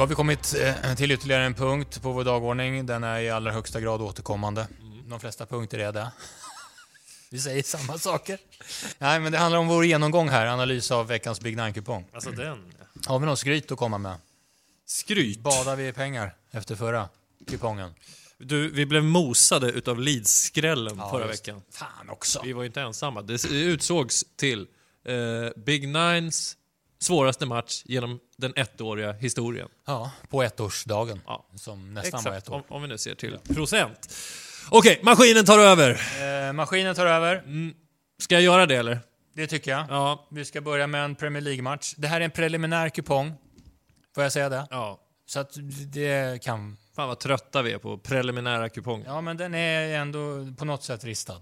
[0.00, 2.86] Då har vi kommit eh, till ytterligare en punkt på vår dagordning.
[2.86, 4.66] Den är i allra högsta grad återkommande.
[5.08, 6.12] De flesta punkter är det.
[7.30, 8.38] Vi säger samma saker.
[8.98, 12.06] Nej, men det handlar om vår genomgång här, analys av veckans Big Nine-kupong.
[12.12, 12.72] Alltså den.
[13.06, 14.16] Har vi något skryt att komma med?
[14.86, 15.40] Skryt.
[15.40, 17.08] Badar vi i pengar efter förra
[17.46, 17.94] kupongen?
[18.38, 21.62] Du, vi blev mosade utav Leeds-skrällen förra just veckan.
[21.70, 22.40] Fan också.
[22.44, 23.22] Vi var ju inte ensamma.
[23.22, 24.66] Det utsågs till
[25.04, 26.56] eh, Big Nines
[27.00, 29.68] svåraste match genom den ettåriga historien.
[29.86, 31.20] Ja, på ettårsdagen.
[31.26, 31.46] Ja.
[31.56, 32.54] Som nästan var ett Exakt, år.
[32.54, 34.14] om, om vi nu ser till procent.
[34.70, 35.90] Okej, maskinen tar över.
[36.48, 37.44] Eh, maskinen tar över.
[38.18, 38.98] Ska jag göra det eller?
[39.34, 39.86] Det tycker jag.
[39.88, 40.28] Ja.
[40.30, 41.94] Vi ska börja med en Premier League-match.
[41.96, 43.34] Det här är en preliminär kupong.
[44.14, 44.66] Får jag säga det?
[44.70, 45.00] Ja.
[45.26, 45.52] Så att
[45.92, 46.76] det kan...
[46.96, 49.06] Fan vad trötta vi är på preliminära kuponger.
[49.06, 51.40] Ja, men den är ändå på något sätt ristad.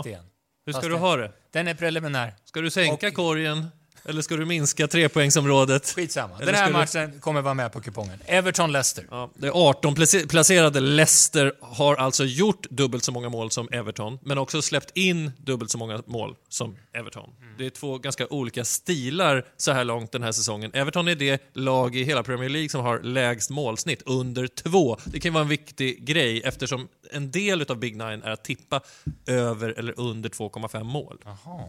[0.00, 0.24] sten.
[0.66, 1.32] Hur ska Fast du det- ha det?
[1.50, 2.34] Den är preliminär.
[2.44, 3.66] Ska du sänka Och- korgen?
[4.08, 5.92] Eller ska du minska trepoängsområdet?
[5.96, 6.34] Skitsamma.
[6.36, 8.18] Eller Den här ska matchen kommer vara med på kupongen.
[8.26, 9.04] Everton-Leicester.
[9.10, 14.18] Ja, det 18 place- placerade Leicester har alltså gjort dubbelt så många mål som Everton,
[14.22, 17.30] men också släppt in dubbelt så många mål som Everton.
[17.58, 20.70] Det är två ganska olika stilar så här långt den här säsongen.
[20.74, 24.98] Everton är det lag i hela Premier League som har lägst målsnitt, under två.
[25.04, 28.80] Det kan vara en viktig grej eftersom en del av Big Nine är att tippa
[29.26, 31.18] över eller under 2,5 mål.
[31.24, 31.60] Jaha.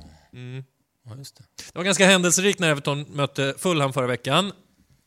[1.09, 1.43] Ja, just det.
[1.73, 4.51] Det var ganska händelserikt när Everton mötte Fulham förra veckan.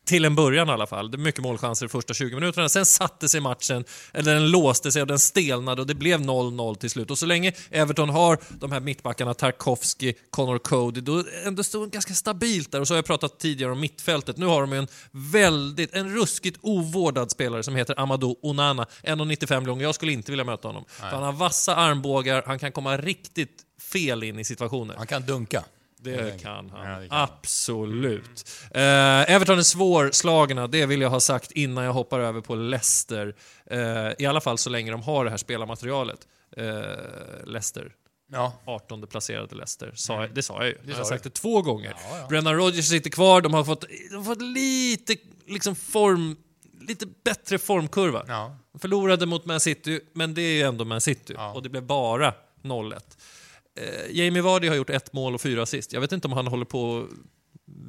[0.07, 1.11] Till en början i alla fall.
[1.11, 2.69] Det var mycket målchanser de första 20 minuterna.
[2.69, 6.75] Sen satte sig matchen, eller den låste sig och den stelnade och det blev 0-0
[6.75, 7.11] till slut.
[7.11, 11.91] Och så länge Everton har de här mittbackarna, Tarkovsky, Connor Cody, då ändå står det
[11.91, 12.81] ganska stabilt där.
[12.81, 14.37] Och så har jag pratat tidigare om mittfältet.
[14.37, 18.87] Nu har de en väldigt, en ruskigt ovårdad spelare som heter Amadou Onana.
[19.03, 19.81] 1,95 lång.
[19.81, 20.85] Jag skulle inte vilja möta honom.
[20.89, 23.63] För han har vassa armbågar, han kan komma riktigt
[23.93, 24.95] fel in i situationer.
[24.97, 25.65] Han kan dunka.
[26.03, 26.91] Det kan han.
[26.93, 27.19] Ja, det kan.
[27.19, 28.51] Absolut.
[28.71, 33.35] Eh, Everton är svårslagna, det vill jag ha sagt innan jag hoppar över på Leicester.
[33.67, 33.79] Eh,
[34.19, 36.21] I alla fall så länge de har det här spelarmaterialet.
[36.57, 36.65] Eh,
[37.45, 37.93] Leicester.
[38.33, 38.53] Ja.
[38.65, 39.93] 18 placerade Leicester.
[39.95, 40.79] Sa jag, det sa jag ju.
[40.87, 41.95] Jag har sa sagt det två gånger.
[42.11, 42.27] Ja, ja.
[42.29, 46.37] Brendan Rodgers sitter kvar, de har fått, de har fått lite liksom form,
[46.81, 48.25] lite bättre formkurva.
[48.29, 48.57] Ja.
[48.73, 51.35] De förlorade mot Man City, men det är ju ändå Man City.
[51.37, 51.53] Ja.
[51.53, 53.01] Och det blev bara 0-1.
[53.79, 55.93] Eh, Jamie Vardy har gjort ett mål och fyra assist.
[55.93, 57.09] Jag vet inte om han håller på att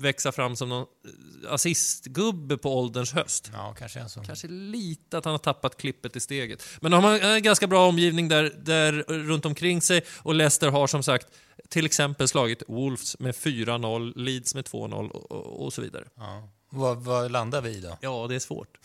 [0.02, 3.52] växa fram som någon eh, assistgubbe på ålderns höst.
[3.54, 4.26] Ja, kanske en sån.
[4.26, 6.64] Kanske lite att han har tappat klippet i steget.
[6.82, 10.88] Men de har en ganska bra omgivning där, där runt omkring sig och Leicester har
[10.88, 11.28] som sagt
[11.70, 16.04] till exempel slagit Wolves med 4-0, Leeds med 2-0 och, och, och så vidare.
[16.16, 16.50] Ja.
[16.70, 17.98] Vad, vad landar vi i då?
[18.02, 18.78] Ja, det är svårt.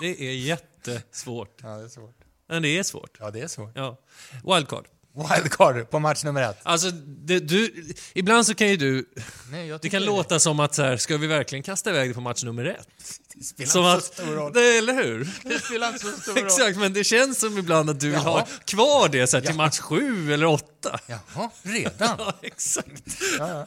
[0.00, 1.58] Det är jättesvårt.
[1.62, 2.16] Ja, det är svårt.
[2.46, 3.16] Men det är svårt.
[3.20, 3.72] Ja, det är svårt.
[3.74, 3.96] Ja.
[4.44, 4.84] Wildcard.
[5.16, 6.58] Wildcard på match nummer ett.
[6.62, 9.08] Alltså, det, du, ibland så kan ju du...
[9.50, 12.20] Nej, Det kan låta som att så här, ska vi verkligen kasta iväg det på
[12.20, 12.88] match nummer ett?
[13.34, 14.52] Det spelar Som inte att, så stor roll.
[14.52, 15.28] det, eller hur?
[15.42, 16.44] Det spelar inte så stor roll.
[16.46, 18.30] Exakt, men det känns som ibland att du vill Jaha.
[18.40, 19.56] ha kvar det så här, till Ja.
[19.56, 20.98] match sju eller åtta.
[21.06, 21.92] Jaha, redan?
[22.18, 23.02] Ja, exakt.
[23.38, 23.66] Ja, ja.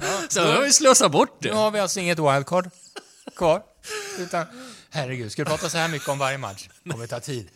[0.00, 1.54] Ja, Så nu har vi slösat bort Nu det.
[1.56, 2.70] har vi alltså inget wildcard
[3.36, 3.62] kvar.
[4.18, 4.46] Utan,
[4.90, 6.68] herregud, ska du prata så här mycket om varje match?
[6.90, 7.48] kommer ta tid.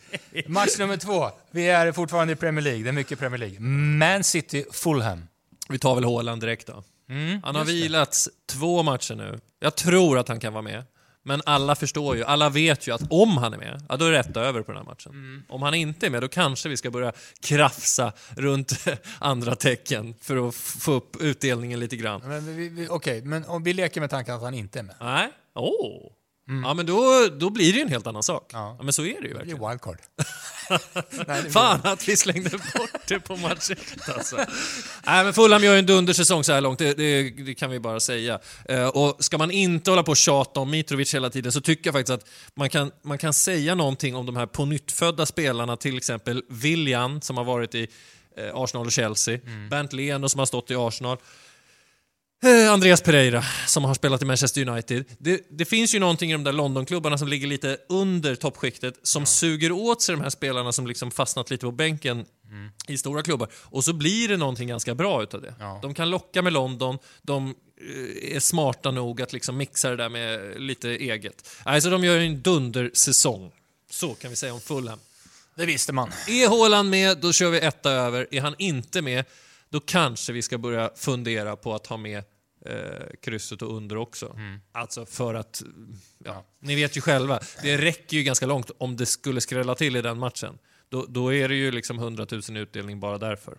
[0.47, 1.29] Match nummer två.
[1.51, 2.83] Vi är fortfarande i Premier League.
[2.83, 3.59] Det är mycket Premier League.
[3.59, 5.27] Man City, Fulham.
[5.69, 6.83] Vi tar väl Haaland direkt då.
[7.09, 9.39] Mm, Han har vilats två matcher nu.
[9.59, 10.83] Jag tror att han kan vara med.
[11.25, 14.11] Men alla förstår ju, alla vet ju att om han är med, ja då är
[14.11, 15.11] det rätt över på den här matchen.
[15.11, 15.43] Mm.
[15.49, 17.11] Om han inte är med, då kanske vi ska börja
[17.41, 18.85] krafsa runt
[19.19, 22.21] andra tecken för att få upp utdelningen lite grann.
[22.89, 24.95] Okej, men om vi leker med tanken att han inte är med.
[24.99, 25.29] Nej?
[25.55, 26.11] Åh!
[26.63, 28.49] Ja, men då, då blir det ju en helt annan sak.
[28.53, 28.75] Ja.
[28.79, 29.69] Ja, men så är det ju Det verkligen.
[29.69, 29.97] wildcard.
[30.69, 30.79] Nej,
[31.27, 34.35] det blir- Fan att vi slängde bort det på match ett, alltså.
[35.05, 37.79] Nej, men Fulham gör ju en dundersäsong så här långt, det, det, det kan vi
[37.79, 38.39] bara säga.
[38.69, 41.87] Eh, och ska man inte hålla på och tjata om Mitrovic hela tiden så tycker
[41.87, 44.65] jag faktiskt att man kan, man kan säga någonting om de här på
[45.25, 47.87] spelarna, till exempel William som har varit i
[48.37, 49.39] eh, Arsenal och Chelsea,
[49.69, 51.17] Bernt Leno som har stått i Arsenal.
[52.43, 55.05] Eh, Andreas Pereira som har spelat i Manchester United.
[55.17, 59.25] Det, det finns ju någonting i de där Londonklubbarna som ligger lite under toppskiktet som
[59.25, 62.25] suger åt sig de här spelarna som liksom fastnat lite på bänken
[62.87, 63.49] i stora klubbar.
[63.53, 65.53] Och så blir det någonting ganska bra utav det.
[65.59, 65.79] Ja.
[65.81, 70.09] De kan locka med London, de eh, är smarta nog att liksom mixa det där
[70.09, 71.49] med lite eget.
[71.63, 73.51] Alltså de gör en dundersäsong.
[73.91, 74.99] Så kan vi säga om Fulham.
[75.55, 76.11] Det visste man.
[76.27, 78.27] Är Haaland med, då kör vi etta över.
[78.31, 79.25] Är han inte med,
[79.69, 82.23] då kanske vi ska börja fundera på att ha med
[82.65, 84.35] eh, krysset och under också.
[84.71, 85.63] Alltså för att,
[86.25, 89.95] ja, ni vet ju själva, det räcker ju ganska långt om det skulle skrälla till
[89.95, 90.57] i den matchen.
[90.89, 93.57] Då, då är det ju liksom 100 000 i utdelning bara därför.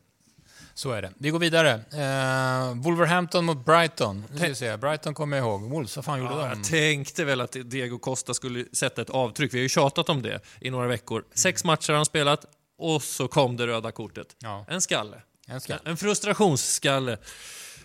[0.77, 1.12] Så är det.
[1.19, 1.71] Vi går vidare.
[1.73, 4.25] Eh, Wolverhampton mot Brighton.
[4.41, 4.77] Nu ska.
[4.77, 5.62] Brighton kommer jag ihåg.
[5.62, 6.49] Wolves, vad fan gjorde Ja, de?
[6.49, 9.55] jag tänkte väl att Diego Costa skulle sätta ett avtryck.
[9.55, 11.25] Vi har ju tjatat om det i några veckor.
[11.35, 12.45] Sex matcher har han spelat
[12.79, 14.37] och så kom det röda kortet.
[14.39, 15.23] Ja, En skalle.
[15.49, 15.75] en ska.
[15.85, 17.19] En frustrationsskalle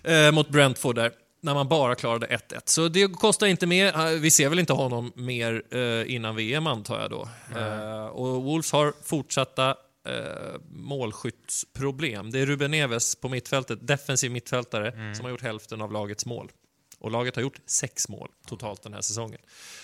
[0.03, 1.11] eh, mot Brentford där.
[1.41, 2.61] När man bara klarade 1-1.
[2.65, 3.95] Så Diego Costa är inte med.
[3.95, 7.29] Eh, Vi ser väl inte honom mer eh, innan VM antar jag då.
[7.59, 9.69] Eh, och Wolves har fortsatta
[10.07, 12.31] eh, målskyttsproblem.
[12.31, 16.51] Det är Ruben Neves på mittfältet, defensiv mittfältare, som har gjort hälften av lagets mål.
[16.99, 19.39] Och laget har gjort sex mål totalt den här säsongen.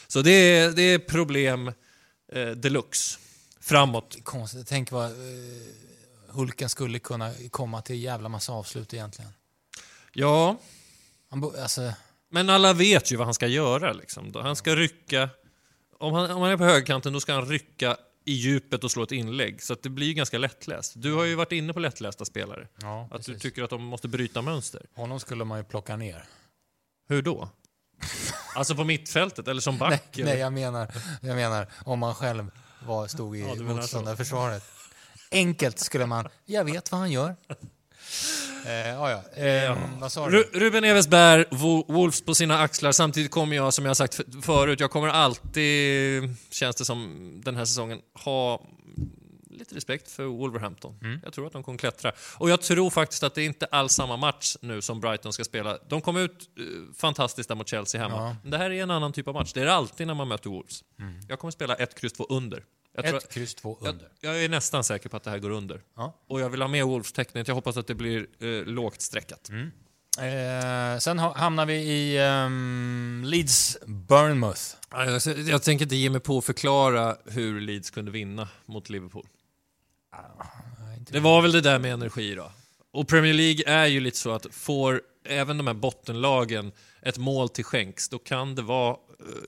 [0.08, 1.72] Så det är, det är problem
[2.32, 3.20] eh, deluxe.
[3.60, 4.18] Framåt.
[4.24, 4.68] Konstigt.
[4.68, 5.12] Tänk vad eh,
[6.30, 9.32] Hulken skulle kunna komma till jävla massa avslut egentligen.
[10.18, 10.58] Ja,
[11.30, 11.94] Han bo, alltså,
[12.30, 13.94] Men alla vet ju vad han ska göra.
[13.94, 14.34] Liksom.
[14.36, 15.30] Han ska rycka...
[16.00, 19.04] Om han, om han är på högerkanten då ska han rycka i djupet och slå
[19.04, 19.64] ett inlägg.
[19.64, 20.94] Så det blir ju ganska lättläst.
[20.96, 22.68] Du har ju varit inne på lättlästa spelare.
[22.82, 23.42] ja, Att du precis.
[23.42, 24.86] tycker att de måste bryta mönster.
[24.96, 26.26] Honom skulle man ju plocka ner.
[27.08, 27.50] Hur då?
[28.56, 30.04] alltså på mittfältet eller som back?
[30.16, 30.92] Nej, nej jag, menar,
[31.22, 32.52] jag menar om man själv
[32.86, 34.64] var, stod i Ja, du motståndarförsvaret.
[35.32, 36.28] Enkelt skulle man...
[36.46, 37.36] Jag vet vad han gör.
[38.66, 39.44] Eh, ja, ja.
[39.44, 40.44] Eh, Vad sa du?
[40.44, 42.92] Ru- Ruben Wo- Wolves på sina axlar.
[42.92, 47.56] Samtidigt kommer jag, som jag har sagt förut, jag kommer alltid, känns det som, den
[47.56, 48.62] här säsongen ha
[49.50, 51.00] lite respekt för Wolverhampton.
[51.02, 51.20] Mm.
[51.24, 52.12] Jag tror att de kommer klättra.
[52.38, 55.44] Och jag tror faktiskt att det är inte alls samma match nu som Brighton ska
[55.44, 55.78] spela.
[55.90, 58.16] De kom ut uh, fantastiskt där mot Chelsea hemma.
[58.16, 58.36] Ja.
[58.42, 59.52] Men det här är en annan typ av match.
[59.54, 60.84] Det är det alltid när man möter Wolves.
[61.30, 62.64] Jag kommer spela ett kryss två under.
[62.96, 64.10] Jag, tror Ett, kryss, två, jag, under.
[64.22, 65.82] jag är nästan säker på att det här går under.
[65.96, 66.16] Ja.
[66.28, 67.48] Och jag vill ha med Wolves-tecknet.
[67.48, 69.50] Jag hoppas att det blir eh, lågt streckat.
[69.50, 69.72] Mm.
[70.20, 74.62] Eh, sen ha, hamnar vi i ehm, Leeds Bournemouth.
[74.92, 78.90] Ja, Jag, jag tänker inte ge mig på att förklara hur Leeds kunde vinna mot
[78.90, 79.28] Liverpool.
[81.10, 82.52] Det var väl det där med energi då.
[82.92, 86.72] Och Premier League är ju lite så att får även de här bottenlagen
[87.02, 88.98] ett mål till skänks, då kan det vara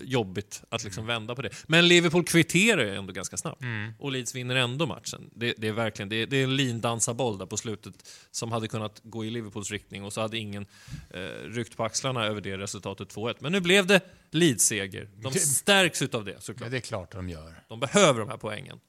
[0.01, 1.49] jobbigt att liksom vända på det.
[1.67, 3.61] Men Liverpool kvitterar ju ändå ganska snabbt.
[3.99, 5.29] Och Leeds vinner ändå matchen.
[5.35, 7.93] Det, det är verkligen det är, det är en lindansarboll där på slutet
[8.31, 10.65] som hade kunnat gå i Liverpools riktning och så hade ingen
[11.09, 13.35] eh, ryckt på axlarna över det resultatet 2-1.
[13.39, 15.09] Men nu blev det Leeds-seger.
[15.15, 16.71] De stärks utav det Ja, såklart.
[16.71, 17.63] det är klart de gör.
[17.67, 18.79] De behöver de här poängen.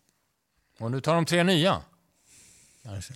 [0.79, 1.83] Och nu tar de tre nya.
[2.83, 3.15] Kanske.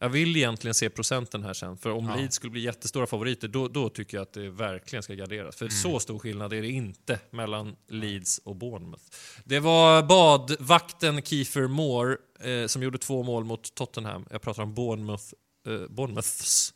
[0.00, 2.16] Jag vill egentligen se procenten här sen, för om Ja.
[2.16, 5.56] Leeds skulle bli jättestora favoriter, då, då tycker jag att det verkligen ska garderas.
[5.56, 9.04] För så stor skillnad är det inte mellan Leeds och Bournemouth.
[9.44, 14.26] Det var badvakten Kiefer Moore eh, som gjorde två mål mot Tottenham.
[14.30, 15.24] Jag pratar om Bournemouth,
[15.66, 16.74] eh, Bournemouths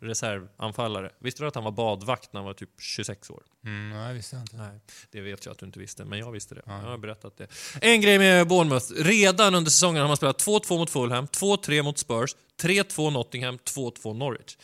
[0.00, 1.12] reservanfallare.
[1.18, 3.42] Visste du att han var badvakt när han var typ 26 år?
[3.64, 4.56] Mm, nej, visste jag inte.
[4.56, 4.80] Nej,
[5.10, 6.62] det vet jag att du inte visste, men jag visste det.
[6.66, 7.46] Jag har berättat det.
[7.82, 8.92] En grej med Bournemouth.
[8.96, 14.14] Redan under säsongen har man spelat 2-2 mot Fulham, 2-3 mot Spurs, 3-2 Nottingham, 2-2
[14.14, 14.56] Norwich.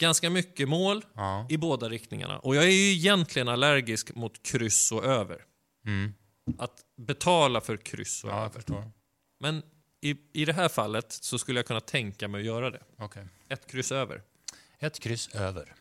[0.00, 1.46] Ganska mycket mål Ja.
[1.50, 2.38] i båda riktningarna.
[2.38, 5.42] Och jag är ju egentligen allergisk mot kryss och över.
[5.86, 6.14] Mm.
[6.58, 6.74] Att
[7.06, 8.90] betala för kryss och ja, över.
[9.40, 9.62] Men
[10.10, 12.82] i, i det här fallet så skulle jag kunna tänka mig att göra det.
[12.98, 13.24] Okej.
[13.48, 14.22] Ett kryss över.
[14.78, 15.74] Ett kryss över.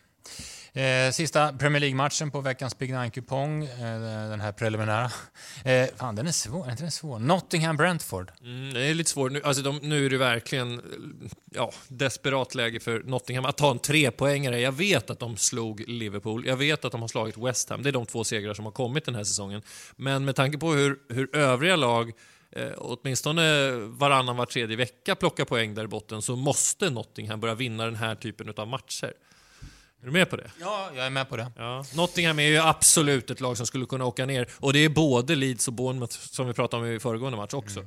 [0.73, 5.11] Eh, sista Premier League-matchen på veckans Big Nine-kupong, eh, den här preliminära.
[5.63, 6.67] Eh, fan, den är svår.
[6.67, 7.19] Är inte den svår?
[7.19, 8.31] Nottingham-Brentford.
[8.41, 9.31] Mm, det är lite svårt.
[9.31, 10.81] Nu, alltså de, nu är det verkligen
[11.51, 14.59] ja, desperat läge för Nottingham att ta en trepoängare.
[14.59, 17.83] Jag vet att de slog Liverpool, jag vet att de har slagit West Ham.
[17.83, 19.61] Det är de två segrar som har kommit den här säsongen.
[19.95, 22.11] Men med tanke på hur, hur övriga lag
[22.51, 27.55] eh, åtminstone varannan, var tredje vecka plockar poäng där i botten så måste Nottingham börja
[27.55, 29.13] vinna den här typen av matcher.
[30.01, 30.51] Är du med på det?
[30.59, 31.51] Ja, jag är med på det.
[31.55, 31.85] Ja.
[31.95, 34.49] Nottingham är ju absolut ett lag som skulle kunna åka ner.
[34.59, 37.85] Och det är både Leeds och Bournemouth som vi pratade om i föregående match också.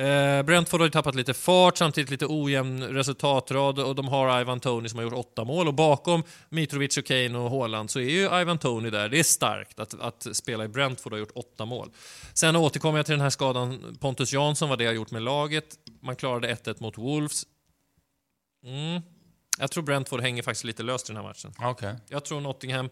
[0.00, 4.60] Eh, Brentford har ju tappat lite fart, samtidigt lite ojämn resultatrad och de har Ivan
[4.60, 5.68] Tony som har gjort åtta mål.
[5.68, 9.08] Och bakom Mitrovic, och Kane och Haaland så är ju Ivan Tony där.
[9.08, 11.90] Det är starkt att, att spela i Brentford och ha gjort åtta mål.
[12.34, 15.78] Sen återkommer jag till den här skadan Pontus Jansson, vad det har gjort med laget.
[16.02, 17.42] Man klarade 1-1 mot Wolves.
[18.64, 19.02] Mm.
[19.58, 21.52] Jag tror Brentford hänger faktiskt lite löst i den här matchen.
[21.58, 21.94] Okej.
[22.08, 22.90] Jag tror Nottingham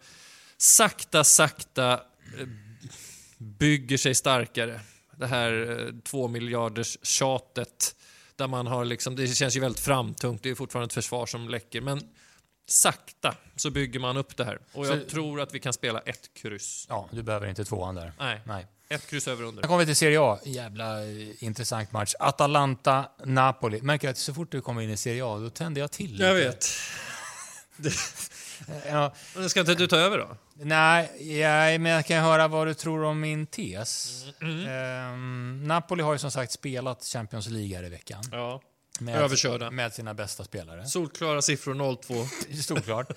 [0.57, 2.47] sakta, sakta eh,
[3.37, 4.79] bygger sig starkare.
[5.19, 7.95] Det här eh, två miljarders tjatet
[8.35, 11.49] där man har liksom, det känns ju väldigt framtungt, det är fortfarande ett försvar som
[11.49, 12.01] läcker, men
[12.67, 14.59] sakta så bygger man upp det här.
[14.73, 16.85] Och jag Så- tror att vi kan spela ett kryss.
[16.89, 18.13] Ja, du behöver inte tvåan där.
[18.19, 18.67] Nej, Nej.
[18.89, 19.61] ett kryss över under.
[19.61, 20.39] Sen kommer vi till Serie A.
[20.45, 22.13] Jävla eh, intressant match.
[22.19, 23.81] Atalanta-Napoli.
[23.81, 26.23] Märker att så fort du kommer in i Serie A, då tänder jag till lite.
[26.23, 26.65] Jag vet.
[28.89, 30.27] Ja, Men ska inte du ta över då?
[30.53, 34.23] nej, jag, men jag kan höra vad du tror om min tes.
[34.41, 34.67] Mm.
[34.67, 38.23] Ehm, Napoli har ju som sagt spelat Champions League här i veckan.
[38.31, 38.61] Ja.
[38.99, 39.71] med, Överkörda.
[39.71, 40.85] med sina bästa spelare.
[40.85, 42.61] Solklara siffror 0-2.
[42.63, 43.09] Storklart.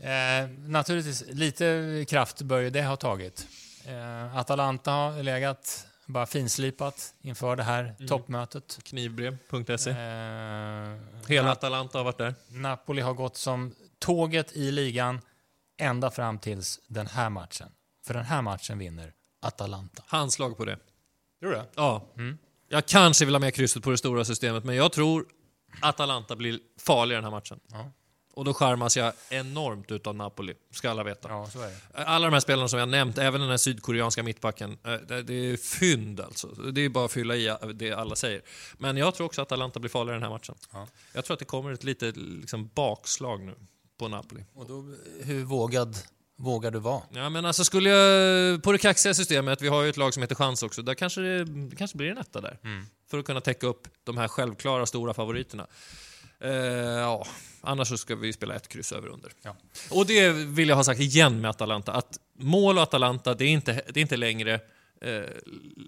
[0.00, 3.46] eh, naturligtvis, lite kraft bör ju det ha tagit.
[3.86, 8.08] Eh, Atalanta har legat bara finslipat inför det här Mm.
[8.08, 8.78] toppmötet.
[8.82, 9.90] Knivbrev.se.
[9.90, 10.96] Eh,
[11.28, 12.34] Hela Atalanta har varit där.
[12.48, 15.20] Napoli har gått som tåget i ligan
[15.78, 17.68] ända fram tills den här matchen.
[18.06, 20.02] För den här matchen vinner Atalanta.
[20.06, 20.78] Handslag på det.
[21.40, 22.06] Tror du Ja.
[22.16, 22.38] Mm.
[22.68, 25.26] Jag kanske vill ha med krysset på det stora systemet, men jag tror
[25.80, 27.60] Atalanta blir farlig i den här matchen.
[27.70, 27.92] Ja.
[28.34, 31.28] Och då skärmas jag enormt utav Napoli, ska alla veta.
[31.28, 32.04] Ja, så är det.
[32.04, 35.34] Alla de här spelarna som jag nämnt, även den här sydkoreanska mittbacken, eh, det det
[35.34, 36.46] är fynd alltså.
[36.46, 38.42] Det är bara att fylla i det alla säger.
[38.78, 40.54] Men jag tror också att Atalanta blir farligare i den här matchen.
[40.72, 40.86] Ja.
[41.12, 43.54] Jag tror att det kommer ett litet liksom, bakslag nu
[44.00, 44.44] på Napoli.
[44.54, 45.96] Och då, hur vågad
[46.36, 47.02] vågar du vara?
[47.12, 50.22] Ja, men alltså skulle jag, på det kaxiga systemet, vi har ju ett lag som
[50.22, 52.58] heter Chans också, där kanske det kanske blir en etta där.
[52.64, 52.84] Mm.
[53.10, 55.66] För att kunna täcka upp de här självklara stora favoriterna.
[56.40, 57.26] Eh, ja,
[57.60, 59.32] annars så ska vi spela ett kryss över under.
[59.42, 59.56] Ja.
[59.90, 63.48] Och det vill jag ha sagt igen med Atalanta, att mål och Atalanta, det är
[63.48, 64.54] inte, det är inte längre
[65.00, 65.22] eh,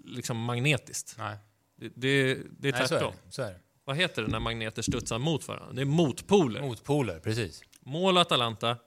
[0.05, 1.15] liksom magnetiskt.
[1.17, 1.37] Nej,
[1.79, 3.13] Det, det, det är Nej så är tvärtom.
[3.25, 3.31] det.
[3.31, 3.59] Så är det.
[3.85, 5.73] Vad heter det när magneter studsar mot varandra?
[5.73, 6.61] Det är motpoler.
[6.61, 7.61] Motpoler, precis.
[7.85, 8.77] Mål och Atalanta,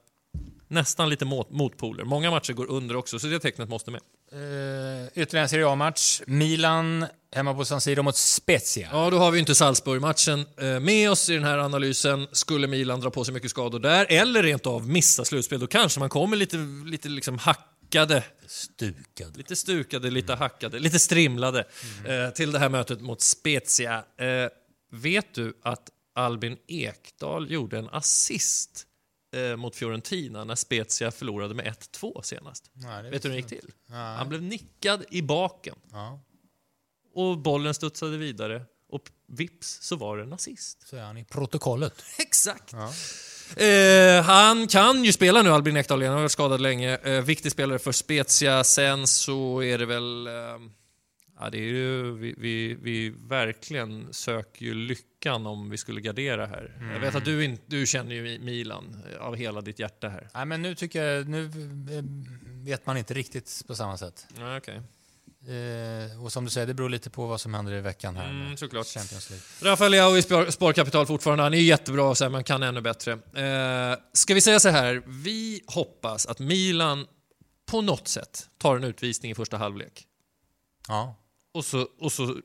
[0.67, 2.03] nästan lite mot, motpoler.
[2.03, 4.01] Många matcher går under också, så det tecknet måste med.
[4.33, 6.21] Uh, ytterligare en Serie A-match.
[6.27, 8.89] Milan hemma på San Siro mot Spezia.
[8.91, 12.27] Ja, då har vi inte Salzburg-matchen eh, med oss i den här analysen.
[12.31, 15.99] Skulle Milan dra på sig mycket skador där, eller rent av missa slutspel, då kanske
[15.99, 19.37] man kommer lite, lite liksom hackade, Stukad.
[19.37, 21.59] lite stukade, lite hackade, lite strimlade
[22.05, 24.03] eh, till det här mötet mot Spezia.
[24.91, 28.87] Vet du att Albin Ekdal gjorde en assist
[29.35, 32.71] eh, mot Fiorentina när Spezia förlorade med 1-2 senast?
[32.73, 33.71] Nej, Vet du hur det gick till?
[33.85, 34.15] Nej.
[34.17, 36.19] Han blev nickad i baken Ja,
[37.13, 40.87] och bollen studsade vidare och vips så var det en assist.
[40.87, 42.03] så är han i protokollet.
[42.19, 42.73] Exakt.
[42.73, 42.93] Ja.
[43.63, 46.97] Eh, han kan ju spela nu, Albin Ekdal, han har varit skadad länge.
[46.97, 48.63] Eh, viktig spelare för Spezia.
[48.63, 50.27] Sen så är det väl...
[50.27, 50.33] Eh,
[51.39, 56.45] ja, det är ju, vi, vi, vi verkligen söker ju lyckan om vi skulle gardera
[56.45, 56.89] här.
[56.93, 60.29] Jag vet att du, in, du känner ju Milan eh, av hela ditt hjärta här.
[60.33, 62.03] Nej, men nu tycker jag, nu eh,
[62.65, 64.27] vet man inte riktigt på samma sätt.
[64.37, 64.81] Ja, okej.
[65.47, 68.29] Eh, och som du säger, det beror lite på vad som händer i veckan här
[68.29, 68.87] Mm, såklart.
[68.87, 69.71] Champions League.
[69.71, 71.43] Rafael Leao i spar, Sparkapital fortfarande.
[71.43, 73.11] Han är jättebra, så här, men kan ännu bättre.
[73.13, 77.07] Eh, ska vi säga så här, vi hoppas att Milan
[77.65, 80.03] på något sätt tar en utvisning i första halvlek.
[80.87, 81.15] Ja,
[81.57, 82.37] Och så, och så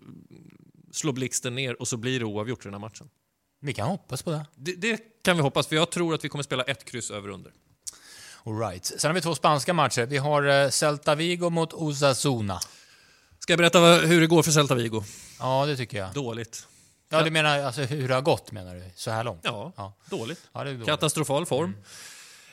[0.93, 3.09] slår blixten ner och så blir det oavgjort i den här matchen.
[3.61, 4.47] vi kan hoppas på det.
[4.57, 7.29] Det, det kan vi hoppas, för jag tror att vi kommer spela ett kryss över
[7.29, 7.53] under.
[8.45, 8.85] All right.
[8.85, 10.07] Sen har vi två spanska matcher.
[10.07, 12.61] Vi har eh, Celta Vigo mot Osasuna.
[13.39, 15.03] Ska jag berätta hur det går för Celta Vigo?
[15.39, 16.13] Ja, det tycker jag.
[16.13, 16.67] Dåligt.
[17.09, 18.85] Ja, du menar alltså hur det har gått menar du?
[18.95, 19.41] Så här långt?
[19.43, 20.41] Ja, Ja, dåligt.
[20.53, 20.87] ja dåligt.
[20.87, 21.77] Katastrofal form.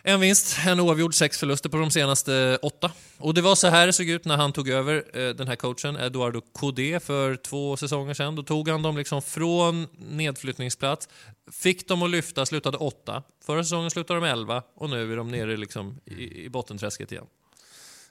[0.03, 2.91] En vinst, en oavgjord, sex förluster på de senaste åtta.
[3.17, 5.55] Och det var så här det såg ut när han tog över eh, den här
[5.55, 8.35] coachen, Eduardo Codé, för två säsonger sedan.
[8.35, 11.09] Då tog han dem liksom från nedflyttningsplats,
[11.51, 13.23] fick dem att lyfta, slutade åtta.
[13.45, 17.25] Förra säsongen slutade de elva och nu är de nere liksom i, i bottenträsket igen.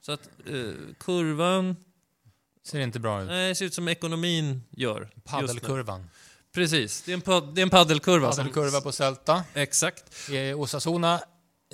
[0.01, 1.77] Så att eh, kurvan,
[2.65, 3.29] Ser inte bra ut.
[3.29, 5.09] nej, ser ut som ekonomin gör.
[5.25, 6.11] Paddelkurvan.
[6.55, 8.31] Precis, det är en, pad, det är en paddelkurva.
[8.31, 9.45] Paddelkurva på Celta.
[9.55, 10.31] Exakt.
[10.31, 11.21] I Osasuna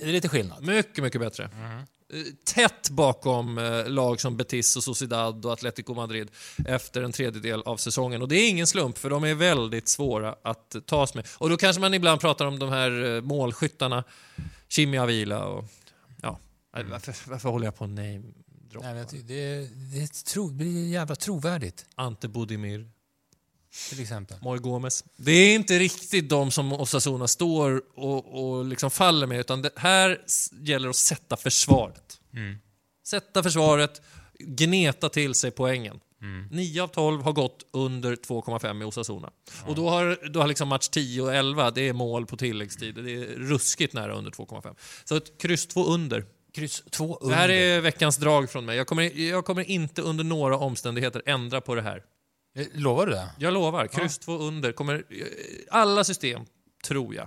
[0.01, 0.63] är det lite skillnad.
[0.67, 1.45] Mycket, mycket bättre.
[1.45, 6.31] Eh, Tätt bakom eh, lag som Betis och Sociedad och Atletico Madrid
[6.67, 8.23] efter en tredjedel av säsongen.
[8.23, 11.27] Och det är ingen slump, för de är väldigt svåra att tas med.
[11.39, 14.05] Och då kanske man ibland pratar om de här eh, målskyttarna,
[14.69, 15.65] Chimi Avila och...
[16.23, 16.39] Ja,
[16.77, 18.23] eh, varför, varför håller jag på name
[18.83, 22.89] Nej, men det, det, tro, det blir jävla trovärdigt, Ante Budimir,
[23.89, 24.37] till exempel.
[24.43, 25.05] Moj Gomes.
[25.17, 29.71] Det är inte riktigt de som Osasuna står och, och liksom faller med, utan det
[29.77, 30.21] här
[30.61, 32.21] gäller att sätta försvaret.
[32.33, 32.59] Mm.
[33.07, 34.03] Sätta försvaret,
[34.39, 36.01] gneta till sig poängen.
[36.23, 36.49] Mm.
[36.51, 39.31] 9 av 12 har gått under 2,5 i Osasuna.
[39.67, 42.95] Och då har, då har liksom match 10 och 11, det är mål på tilläggstid.
[42.95, 44.75] Det är ruskigt nära under 2,5.
[45.05, 46.25] Så ett kryss 2 under.
[46.55, 47.37] Kryss två Det under.
[47.37, 48.77] här är veckans drag från mig.
[48.77, 52.03] Jag kommer, jag kommer inte under några omständigheter ändra på det här.
[52.55, 53.31] Eh, Lovar du det?
[53.39, 54.73] Jag lovar, kryss 2 under.
[54.73, 55.27] Kommer, eh,
[55.71, 56.45] alla system,
[56.85, 57.27] tror jag,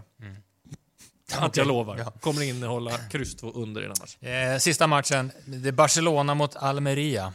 [1.31, 2.11] att Okej, jag lovar, ja.
[2.11, 4.53] kommer innehålla kryss 2 under i den matchen.
[4.53, 7.33] Eh, sista matchen, det är Barcelona mot Almeria.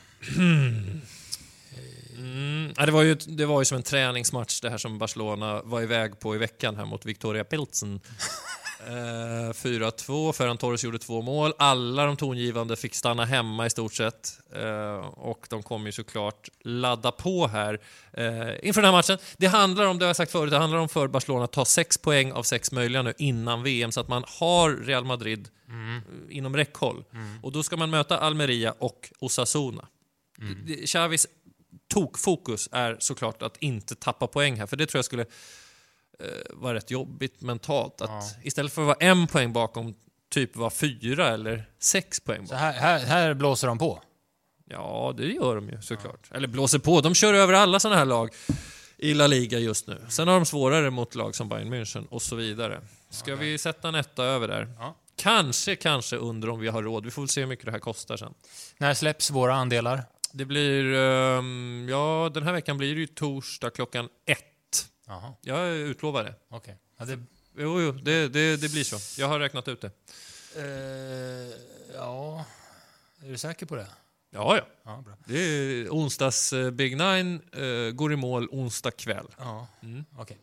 [2.16, 5.62] Mm, ja, det, var ju, det var ju som en träningsmatch det här som Barcelona
[5.62, 8.00] var iväg på i veckan här mot Victoria Pilsen.
[8.86, 11.52] Eh, 4-2, Ferran Torres gjorde två mål.
[11.58, 14.38] Alla de tongivande fick stanna hemma i stort sett.
[14.54, 17.80] Eh, och de kommer ju såklart ladda på här
[18.12, 18.24] eh,
[18.68, 19.18] inför den här matchen.
[19.36, 21.64] Det handlar om, det har jag sagt förut, det handlar om för Barcelona att ta
[21.64, 26.36] sex poäng av sex möjliga nu innan VM så att man har Real Madrid eh,
[26.36, 27.04] inom räckhåll.
[27.42, 29.86] Och då ska man möta Almeria och Osasuna.
[30.66, 31.26] Det- Xavis
[31.94, 35.26] tokfokus är såklart att inte tappa poäng här, för det tror jag skulle
[36.22, 38.00] eh, vara rätt jobbigt mentalt.
[38.00, 38.22] Att Ja.
[38.42, 39.94] Istället för att vara en poäng bakom,
[40.30, 42.58] typ vara fyra eller sex poäng Så bakom.
[42.58, 44.02] här, här, här blåser de på.
[44.70, 46.30] Ja, det gör de ju såklart.
[46.30, 47.00] Eller blåser på.
[47.00, 48.30] De kör över alla sådana här lag
[48.98, 50.06] i La Liga just nu.
[50.08, 52.80] Sen har de svårare mot lag som Bayern München och så vidare.
[53.10, 54.68] Ska vi sätta en etta över där?
[54.78, 54.96] Ja.
[55.16, 57.04] Kanske, kanske under om vi har råd.
[57.04, 58.34] Vi får väl se hur mycket det här kostar sen.
[58.78, 60.02] När släpps våra andelar?
[60.32, 60.94] Det blir...
[60.94, 64.38] ehm, ja, den här veckan blir det ju torsdag klockan ett.
[65.06, 66.34] Jaha, Jag utlovar det.
[66.48, 66.76] okej.
[66.98, 67.18] Ja, det,
[67.56, 69.20] Jo, jo, det, det, det blir så.
[69.20, 69.90] Jag har räknat ut det.
[70.56, 71.56] eh,
[71.94, 72.44] ja,
[73.24, 73.86] är du säker på det?
[74.30, 74.62] Ja, ja.
[74.84, 75.14] Ja, bra.
[75.26, 79.26] Det är onsdags eh, Big Nine, eh, går i mål onsdag kväll.
[79.38, 80.04] Ja, Mm.
[80.18, 80.38] okej.